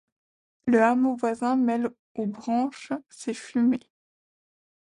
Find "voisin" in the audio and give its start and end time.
1.15-1.55